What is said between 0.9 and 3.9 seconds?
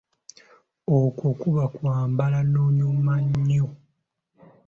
Okwo kuba okwambala n'onyuma nnyo.